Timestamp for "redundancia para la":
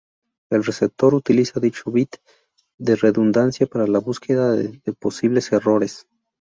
2.95-3.99